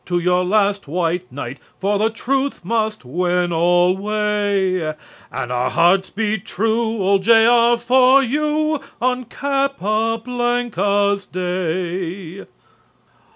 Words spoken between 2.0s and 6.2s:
truth must win alway, And our hearts